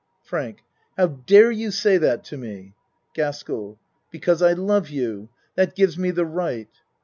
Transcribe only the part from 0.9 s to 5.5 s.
How dare you say that to me? GASKELL Because I love you.